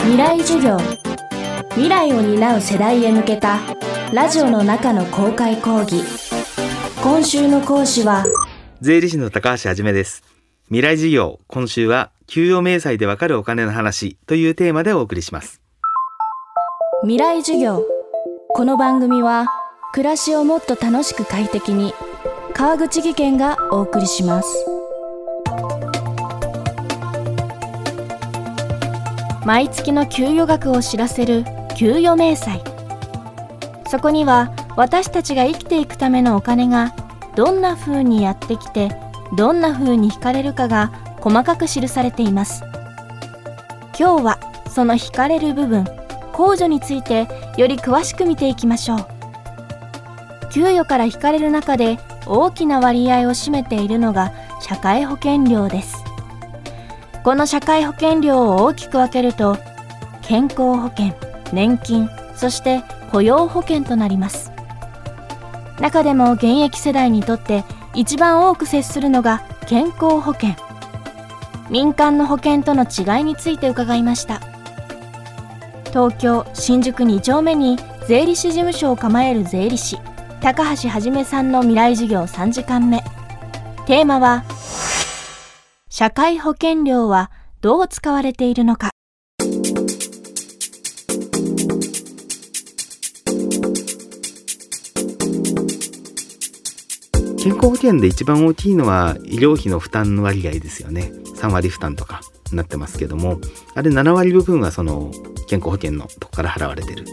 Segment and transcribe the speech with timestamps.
[0.00, 0.78] 未来授業。
[1.70, 3.58] 未来を担う世代へ向けた
[4.12, 6.02] ラジオの中の公開講義。
[7.02, 8.24] 今週の講師は
[8.80, 10.22] 税理士の高橋はじめです。
[10.66, 15.60] 未来授業今週は給与明細でわかるお金の話というテーマでお送りします。
[17.02, 17.84] 未来授業。
[18.54, 19.46] この番組は
[19.92, 21.92] 暮らしをもっと楽しく快適に
[22.54, 24.77] 川口義賢がお送りします
[29.48, 31.42] 毎月の給与額を知らせる
[31.74, 32.62] 給与明細。
[33.88, 36.94] そこには私たちが生きていくためのお金が
[37.34, 38.94] どんな風にやってきて
[39.38, 40.88] どんな風に引かれるかが
[41.22, 42.62] 細かく記されています。
[43.98, 45.84] 今日はその引かれる部分
[46.34, 49.06] 控除についてより詳しく見ていきましょう。
[50.52, 54.30] 給与から引かれる中で大きな割合を占めているのが
[54.60, 56.07] 社会保険料です。
[57.28, 59.58] この社会保険料を大きく分けると
[60.22, 61.14] 健康保険
[61.52, 62.82] 年金そして
[63.12, 64.50] 雇用保険となります。
[65.78, 70.54] 中でも現役世代にとって一番多く接するのが健康保険。
[71.68, 74.40] 民間の保険との違いについて伺いました。
[75.90, 79.98] 東京新宿2丁目に税理士事務所を構える税理士
[80.40, 83.04] 高橋はじめさんの未来授業3時間目。
[83.84, 84.44] テーマは
[85.98, 88.90] 社会保険料はどう使われているのか。
[97.42, 101.10] 健康保険で一番大きいのは医療費の負担の割合ですよね。
[101.34, 102.20] 3割負担とか
[102.52, 103.40] になってますけども
[103.74, 105.10] あれ7割部分はその
[105.48, 107.06] 健康保険のとこから払われてる。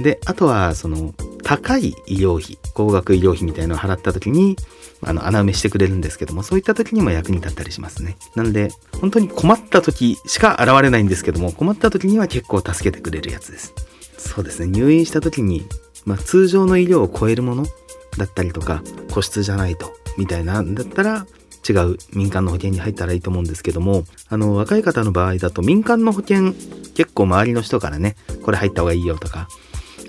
[0.00, 4.56] であとはその高い医療費高額医療費みたいのを払った時に
[5.04, 8.16] あの穴埋めしてくれるんですけどもそういった時にも役に立ったりしますね。
[8.34, 13.74] なので本当に困った時しか現れないんですけども困った時には結構助けてくれるやつです。
[14.16, 14.68] そうですね。
[14.68, 15.66] 入院した時に、
[16.04, 17.66] まあ、通常の医療を超えるもの
[18.16, 18.82] だったりとか
[19.12, 21.26] 個室じゃないとみたいなんだったら
[21.68, 26.52] 違う民間の保険に入ったらいいと思うんですけどもあの若い方の場合だと民間の保険
[26.94, 29.48] 結構周りの人からねこれ入った方がいいよとか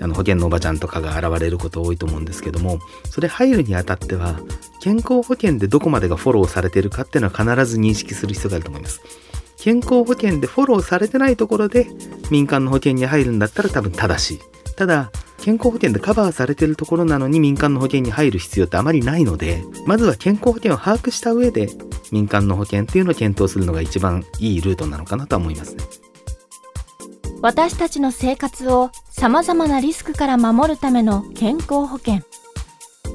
[0.00, 2.78] あの保険のおばちゃんとかが現れること多いと思うんですけども
[3.10, 4.40] それ入るにあたっては
[4.80, 9.00] 健康保険でどこまでがフォローされてるかっていうのは必ず認識する必要があると思います。
[9.56, 11.86] 健康保険でフォローされてないところで
[12.30, 14.40] 民間の保険に入るんだったら多分正しい。
[14.76, 15.10] ただ
[15.40, 21.68] 健康保険でカバーされてるところなのに民間の保険に入る必要ってあまりないのでまずは健康保険を把握した上で
[22.12, 26.03] 民間の保険っていうのを検討するのが一番いいルートなのかなとは思いますね。
[27.44, 32.22] 私たちの生活を様々なリスクから守るための健康保険。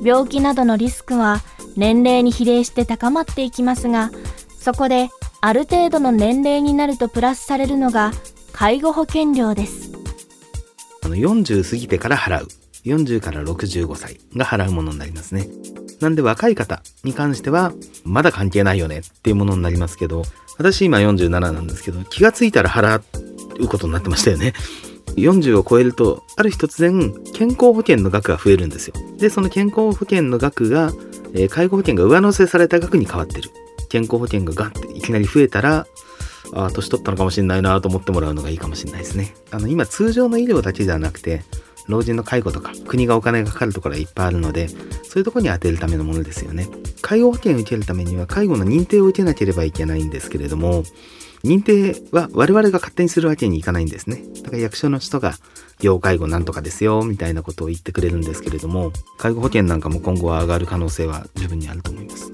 [0.03, 1.41] 病気などのリスクは
[1.75, 4.11] 年齢に比例して高まっていきますが
[4.59, 5.09] そこで
[5.41, 8.11] ある程度の年齢になるとプラスされるのが
[8.53, 9.91] 介護保険料です。
[11.03, 12.47] あの40過ぎてから払う。
[12.85, 15.47] 40から65歳が払うものになりますね。
[16.01, 17.73] なんで若い方に関しては
[18.05, 20.21] まだ関係ないよねっていうものになりますけど
[20.59, 23.01] 私今47なんですけど気がついたら払
[23.65, 24.53] うことになってましたよね。
[25.15, 28.93] 40を超えるとある日突然健康保険の額が増えるんですよ。
[29.17, 30.91] でその健康保険の額が、
[31.33, 33.49] えー、介護保険が上乗せされた額に変わってる。
[33.89, 35.87] 健康保険がガッていきなり増えたら
[36.53, 39.33] ああ年取ったのかもしれないなと思ってもらうのがいいかもしれないですね。
[39.51, 41.41] あの今通常の医療だけじゃなくて
[41.87, 44.75] 老人の介護とか国がお金がかかるところがいっぱいあるのでそ
[45.15, 46.67] ういうとこに当てるためのものですよね。
[47.01, 50.83] 介護保険を受けるためには介護の認定を受けなければいけないんですけれども
[51.43, 54.23] 認定は我々が勝手にするわけにいかないんですね。
[54.43, 55.35] だから役所の人が
[55.81, 62.31] 要介護なんとかですよみたいなことを言ってくれるんですけれども介護保険なんかも今後は上がる可能性は十分にあると思います。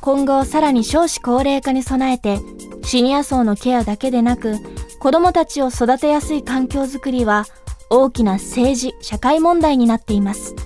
[0.00, 2.40] 今後さらに少子高齢化に備えて
[2.82, 4.56] シニア層のケアだけでなく
[4.98, 7.46] 子どもたちを育てやすい環境づくりは
[7.88, 10.56] 大きな政治社会問題になっています。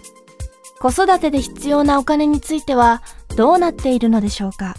[0.79, 3.03] 子育てで必要なお金については
[3.37, 4.77] どうなっているのでしょうか。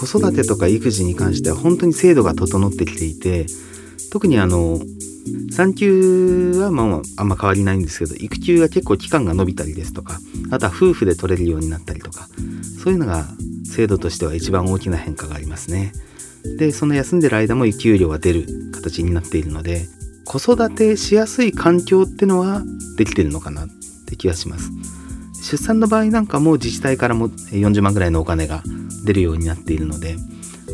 [0.00, 3.46] 子育てとか育児に関しては本当に制度が整ってきていて
[4.10, 4.80] 特にあの
[5.52, 10.18] 産休はまああんま変わりないんですけど育休が結構期間が延びたりですとか
[10.50, 12.28] あとは夫婦で取れるようになったりとか
[12.82, 13.26] そういうのが
[13.64, 15.92] 制度としては一番大きな変化がありますね。
[16.58, 19.86] でその休んでる間も給料が出る形になっているので
[20.24, 22.62] 子育てしやすい環境ってのは
[22.96, 23.68] できてるのかなっ
[24.06, 24.70] て気がします。
[25.42, 28.62] 出産の場合なんかも自治体からも40万ぐらいのお金が
[29.04, 30.16] 出るようになっているので、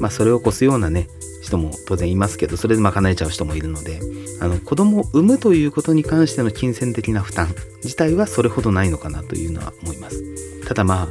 [0.00, 1.08] まあ、それを越すようなね
[1.42, 4.00] 人も当然いますけどそれで賄えちゃう人もいるので
[4.40, 7.48] あの子供を産むということに関しての金銭的な負担
[7.84, 11.08] 自体はそれほどないのかなというのは思いますただまあ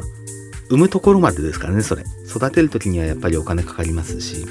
[0.69, 4.45] 産むところまでですからねそれ育てる時にはやっぱりお金かかりますし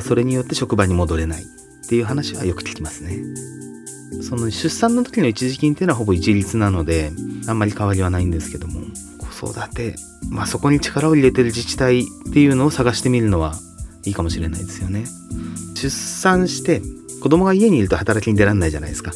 [0.00, 1.46] それによって職場に戻れないっ
[1.88, 3.59] ていう話はよく聞きますね。
[4.22, 7.12] その出産の時の一時金っていうのはほぼ一律なので
[7.46, 8.80] あんまり変わりはないんですけども
[9.18, 9.94] 子育て
[10.30, 13.54] まあそこに力を入れてる自治体っていうのを探してみるのは
[14.04, 15.04] いいかもしれないですよね。
[15.74, 16.82] 出産して
[17.22, 19.12] 子供が家にいると働きに出らんないじゃないですか。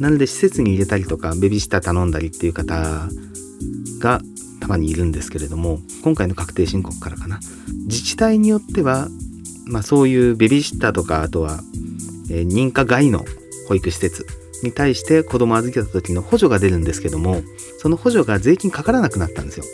[0.00, 3.08] なので施設に入れたりとかベビーシッター頼んだりっていう方
[3.98, 4.20] が
[4.60, 7.38] たまにいるんですけれども今回の確定申告からかな
[7.86, 9.08] 自治体によっては、
[9.66, 11.60] まあ、そういうベビーシッターとかあとは、
[12.30, 13.24] えー、認可外の
[13.68, 14.26] 保育施設
[14.62, 17.42] に対して子供預けた時の補助が出るんですけども
[17.78, 19.64] その補助が税金かからなくなったんですよ。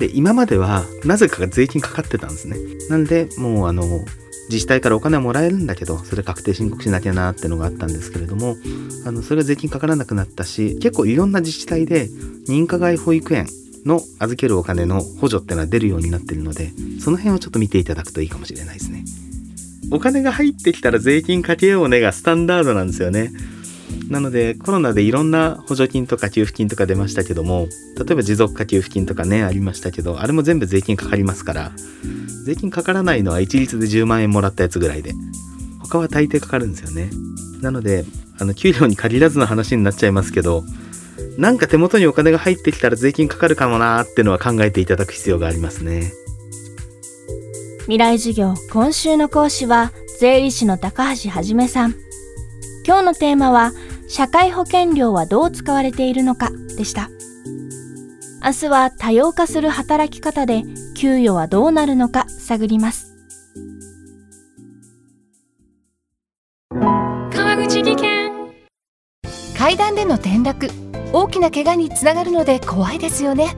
[0.00, 2.56] で今まではなぜかが税金かかってたんですね。
[2.88, 3.82] なんでもうあの
[4.48, 8.56] 自治体からお金はもらえるんだけどそれ確定申告しなきゃなってのがあったんですけれども
[9.04, 12.08] あのそれが税金かからなくなったし結構いろんな自治体で
[12.48, 13.46] 認可外保育園
[13.84, 19.04] の預けるお金の補助ってのは出るようになってるのでその辺をちょっと見ていただくといいかもしれないですね。
[19.90, 23.32] お金が入ってきたら税金かけようねがスタンダードなんですよね。
[24.08, 31.72] なのでコロナでいろんな補助金とか給付金とか出ましたけども例えば持続化給付金とかねありましたけどあれも全部税金かかりますから
[32.44, 35.12] 税金かからないのは一律で10万円もらったやつぐらいで
[35.80, 37.10] 他は大抵かかるんですよね。
[37.60, 38.04] なので
[38.38, 40.64] あの給料に限らずの話になっちゃいますけど
[41.36, 46.12] なんか手元にお金が入ってきたら税金かかるかもなーってのは考えていただく必要がありますね。
[47.88, 48.52] 未来授業。
[48.70, 51.94] 今週の講師は税理士の高橋はじめさん。
[52.86, 53.72] 今日のテーマは
[54.08, 57.08] 社会保険料はどう使われているのかでした。
[58.44, 60.64] 明日は多様化する働き方で
[60.98, 63.06] 給与はどうなるのか探ります。
[66.74, 68.30] 川口技研。
[69.56, 70.68] 階段での転落。
[71.14, 73.56] 大きな怪我につながるので怖いですよね。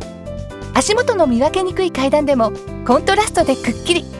[0.73, 2.53] 足元の見分けにくい階段でも
[2.87, 4.20] コントラストでくっきり